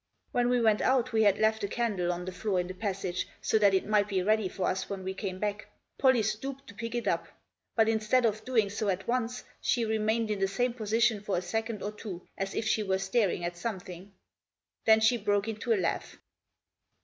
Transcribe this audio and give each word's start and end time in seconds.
When 0.31 0.49
we 0.49 0.59
went 0.59 0.81
out 0.81 1.13
we 1.13 1.21
had 1.21 1.37
left 1.37 1.63
a 1.63 1.67
candle 1.67 2.11
on 2.11 2.25
the 2.25 2.31
floor 2.31 2.59
in 2.59 2.65
the 2.65 2.73
passage 2.73 3.27
so 3.39 3.59
that 3.59 3.75
it 3.75 3.85
might 3.85 4.07
be 4.07 4.23
ready 4.23 4.49
for 4.49 4.63
us 4.67 4.89
when 4.89 5.03
we 5.03 5.13
came 5.13 5.37
back. 5.37 5.67
Pollie 5.99 6.23
stooped 6.23 6.65
to 6.65 6.73
pick 6.73 6.95
it 6.95 7.07
up. 7.07 7.27
But, 7.75 7.87
instead 7.87 8.25
of 8.25 8.43
doing 8.43 8.71
so 8.71 8.89
at 8.89 9.07
once, 9.07 9.43
she 9.61 9.85
remained 9.85 10.31
in 10.31 10.39
the 10.39 10.47
same 10.47 10.73
position 10.73 11.21
for 11.21 11.37
a 11.37 11.41
second 11.43 11.83
or 11.83 11.91
two, 11.91 12.25
as 12.35 12.55
if 12.55 12.67
she 12.67 12.81
were 12.81 12.97
staring 12.97 13.45
at 13.45 13.55
something. 13.57 14.11
Then 14.85 15.01
she 15.01 15.17
broke 15.17 15.47
into 15.47 15.71
a 15.71 15.77
laugh. 15.79 16.17